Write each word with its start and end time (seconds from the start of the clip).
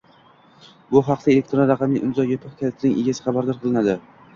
bu 0.93 1.01
haqda 1.11 1.29
elektron 1.35 1.71
raqamli 1.75 2.03
imzo 2.11 2.29
yopiq 2.35 2.59
kalitining 2.65 3.01
egasi 3.07 3.31
xabardor 3.31 3.65
qilinadi. 3.67 4.01